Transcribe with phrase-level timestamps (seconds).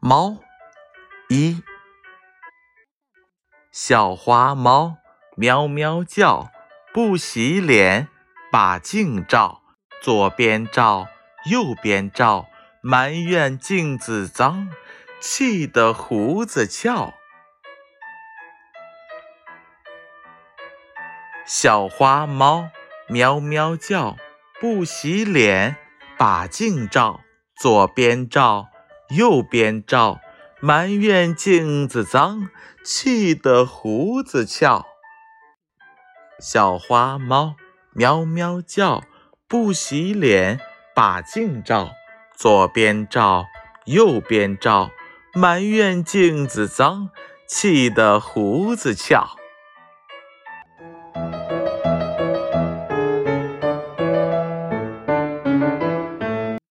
[0.00, 0.38] 猫
[1.28, 1.60] 一
[3.72, 4.98] 小花猫
[5.36, 6.52] 喵喵叫，
[6.94, 8.06] 不洗脸
[8.52, 9.60] 把镜照，
[10.00, 11.08] 左边照
[11.50, 12.46] 右边照，
[12.80, 14.68] 埋怨镜子脏，
[15.18, 17.12] 气得胡子翘。
[21.44, 22.70] 小花猫
[23.08, 24.16] 喵喵叫，
[24.60, 25.76] 不洗脸
[26.16, 27.20] 把镜照，
[27.56, 28.68] 左边照
[29.10, 30.20] 右边照。
[30.60, 32.48] 埋怨镜子脏，
[32.84, 34.84] 气得胡子翘。
[36.40, 37.54] 小花猫
[37.92, 39.04] 喵喵叫，
[39.46, 40.58] 不洗脸
[40.96, 41.92] 把镜照，
[42.36, 43.46] 左边照
[43.84, 44.90] 右边照，
[45.32, 47.10] 埋怨镜子脏，
[47.46, 49.36] 气得胡子翘。